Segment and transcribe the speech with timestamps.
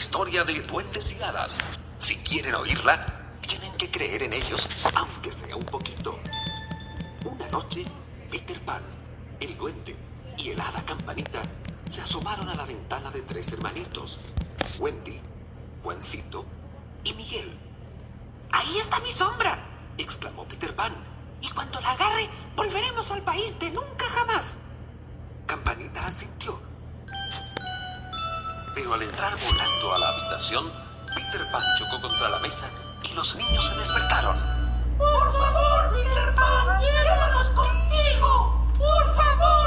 [0.00, 1.58] historia de duendes y hadas.
[1.98, 6.18] Si quieren oírla, tienen que creer en ellos, aunque sea un poquito.
[7.24, 7.84] Una noche,
[8.30, 8.82] Peter Pan,
[9.38, 9.94] el duende
[10.38, 11.42] y el hada campanita
[11.86, 14.18] se asomaron a la ventana de tres hermanitos,
[14.78, 15.20] Wendy,
[15.82, 16.44] Juancito
[17.04, 17.56] y Miguel.
[18.52, 19.58] Ahí está mi sombra,
[19.98, 20.92] exclamó Peter Pan.
[21.42, 24.58] Y cuando la agarre, volveremos al país de nunca jamás.
[25.46, 26.69] Campanita asintió.
[28.74, 30.72] Pero al entrar volando a la habitación,
[31.14, 32.66] Peter Pan chocó contra la mesa
[33.02, 34.36] y los niños se despertaron.
[34.96, 38.66] Por favor, Peter Pan, llévanos contigo.
[38.78, 39.59] Por favor,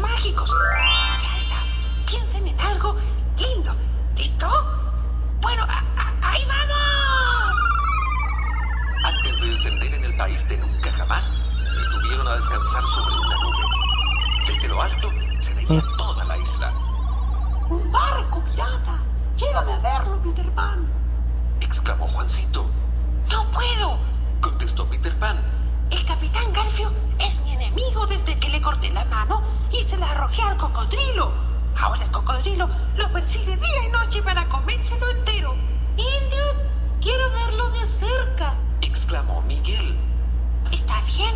[0.00, 0.50] mágicos.
[1.22, 1.56] Ya está.
[2.06, 2.96] Piensen en algo
[3.38, 3.74] lindo.
[4.16, 4.48] ¿Listo?
[5.40, 5.64] Bueno,
[6.22, 7.56] ahí vamos.
[9.04, 11.32] Antes de descender en el país de nunca jamás,
[11.66, 13.64] se detuvieron a descansar sobre una nube.
[14.48, 16.72] Desde lo alto se veía toda la isla.
[17.68, 18.98] ¡Un barco pirata!
[19.36, 20.86] ¡Llévame a verlo, Peter Pan!
[21.60, 22.66] exclamó Juancito.
[23.30, 23.98] No puedo,
[24.40, 25.38] contestó Peter Pan.
[25.90, 30.10] El capitán Garfio es mi enemigo desde que le corté la mano y se la
[30.10, 31.32] arrojé al cocodrilo.
[31.76, 35.54] Ahora el cocodrilo lo persigue día y noche para comérselo entero.
[35.96, 36.64] Indios,
[37.00, 39.96] quiero verlo de cerca, exclamó Miguel.
[40.72, 41.34] Está bien,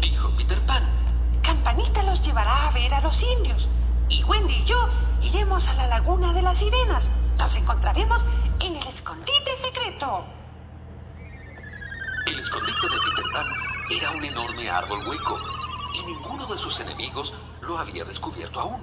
[0.00, 0.84] dijo Peter Pan.
[1.42, 3.68] Campanita los llevará a ver a los indios.
[4.08, 4.88] Y Wendy y yo
[5.22, 7.10] iremos a la laguna de las sirenas.
[7.36, 8.24] Nos encontraremos
[8.60, 10.24] en el escondite secreto.
[12.26, 13.46] El escondite de Peter Pan
[13.90, 15.53] era un enorme árbol hueco
[15.94, 17.32] y ninguno de sus enemigos
[17.62, 18.82] lo había descubierto aún.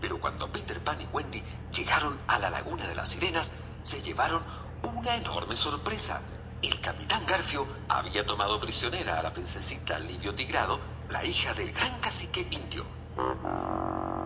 [0.00, 3.52] Pero cuando Peter Pan y Wendy llegaron a la laguna de las sirenas,
[3.82, 4.42] se llevaron
[4.82, 6.20] una enorme sorpresa.
[6.62, 10.80] El capitán Garfio había tomado prisionera a la princesita Livio Tigrado,
[11.10, 12.84] la hija del gran cacique indio.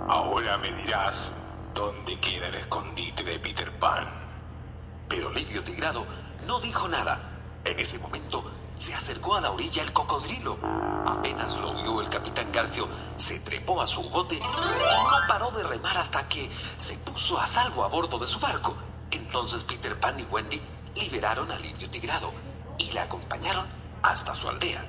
[0.08, 1.32] Ahora me dirás
[1.74, 4.08] dónde queda el escondite de Peter Pan.
[5.08, 6.06] Pero Livio Tigrado
[6.46, 7.26] no dijo nada.
[7.64, 8.50] En ese momento
[9.36, 10.58] a la orilla el cocodrilo.
[11.06, 15.62] Apenas lo vio el capitán Garfio, se trepó a su bote y no paró de
[15.62, 18.74] remar hasta que se puso a salvo a bordo de su barco.
[19.10, 20.60] Entonces Peter Pan y Wendy
[20.94, 22.32] liberaron a Livio Tigrado
[22.78, 23.66] y le acompañaron
[24.02, 24.84] hasta su aldea.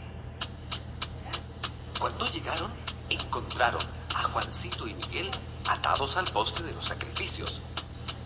[2.00, 2.72] Cuando llegaron,
[3.10, 3.82] encontraron
[4.16, 5.30] a Juancito y Miguel
[5.70, 7.62] atados al poste de los sacrificios.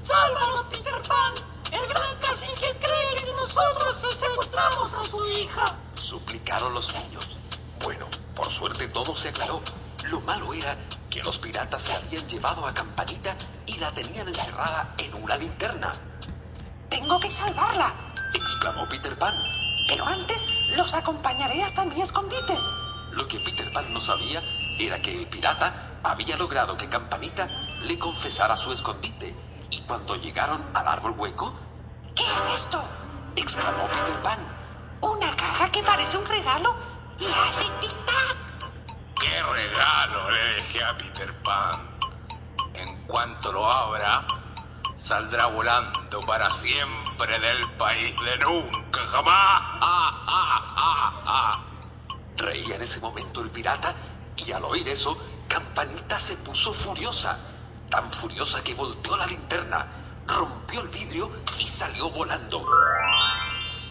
[0.03, 1.54] ¡Sálvanos, Peter Pan!
[1.75, 5.65] El gran cacique cree que nosotros secuestramos a su hija.
[5.95, 7.27] Suplicaron los niños.
[7.83, 9.61] Bueno, por suerte todo se aclaró.
[10.05, 10.77] Lo malo era
[11.09, 15.91] que los piratas se habían llevado a Campanita y la tenían encerrada en una linterna.
[16.89, 17.93] Tengo que salvarla,
[18.33, 19.35] exclamó Peter Pan.
[19.89, 20.47] Pero antes
[20.77, 22.57] los acompañaré hasta mi escondite.
[23.11, 24.41] Lo que Peter Pan no sabía
[24.79, 27.47] era que el pirata había logrado que Campanita
[27.81, 29.35] le confesara su escondite.
[29.71, 31.64] Y cuando llegaron al árbol hueco...
[32.15, 32.81] ¿Qué es esto?
[33.35, 34.39] exclamó Peter Pan.
[35.01, 36.75] Una caja que parece un regalo
[37.19, 38.37] y hace tic-tac.
[39.19, 41.97] ¿Qué regalo le dejé a Peter Pan?
[42.73, 44.25] En cuanto lo abra,
[44.97, 49.61] saldrá volando para siempre del país de nunca jamás.
[49.81, 51.63] ¡Ah, ah, ah, ah!
[52.37, 53.93] Reía en ese momento el pirata
[54.37, 57.37] y al oír eso, Campanita se puso furiosa.
[57.89, 59.85] Tan furiosa que volteó la linterna,
[60.27, 62.65] rompió el vidrio y salió volando.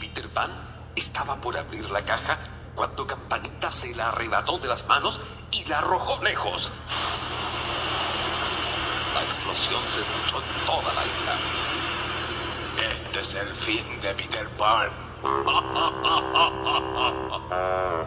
[0.01, 0.51] Peter Pan
[0.95, 2.39] estaba por abrir la caja
[2.75, 6.71] cuando Campanita se la arrebató de las manos y la arrojó lejos.
[9.15, 11.39] La explosión se escuchó en toda la isla.
[12.79, 14.91] Este es el fin de Peter Pan.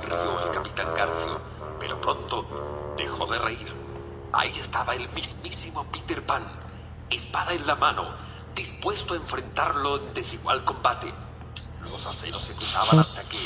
[0.04, 1.42] Rió el capitán Garfio,
[1.80, 3.74] pero pronto dejó de reír.
[4.34, 6.44] Ahí estaba el mismísimo Peter Pan,
[7.10, 8.06] espada en la mano,
[8.56, 11.14] dispuesto a enfrentarlo en desigual combate.
[11.82, 13.40] Los aceros se cruzaban hasta que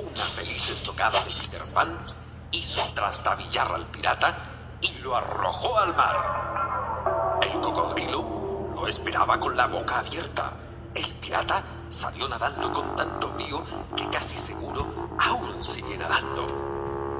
[0.00, 2.06] una feliz estocada de Peter Pan
[2.50, 4.36] hizo trastabillar al pirata
[4.80, 7.38] y lo arrojó al mar.
[7.42, 10.52] El cocodrilo lo esperaba con la boca abierta.
[10.94, 13.64] El pirata salió nadando con tanto frío
[13.96, 16.46] que casi seguro aún sigue nadando.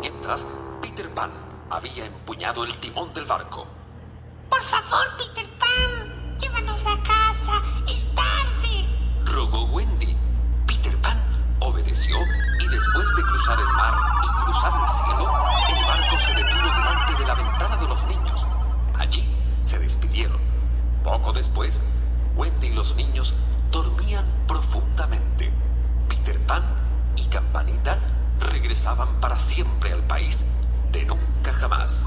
[0.01, 0.47] Mientras,
[0.81, 1.31] Peter Pan
[1.71, 3.67] había empuñado el timón del barco.
[4.49, 7.63] Por favor, Peter Sam, llévanos a casa.
[7.89, 8.87] Es tarde.
[9.25, 10.17] Rogó Wendy.
[10.67, 11.21] Peter Pan
[11.61, 12.17] obedeció
[12.61, 15.33] y después de cruzar el mar y cruzar el cielo,
[15.69, 18.47] el barco se detuvo delante de la ventana de los niños.
[18.95, 19.29] Allí
[19.63, 20.41] se despidieron.
[21.03, 21.83] Poco después,
[22.37, 23.35] Wendy y los niños
[23.71, 25.53] dormían profundamente.
[26.09, 26.65] Peter Pan
[27.17, 27.99] y Campanita
[28.41, 30.45] regresaban para siempre al país
[30.93, 32.07] de nunca jamás.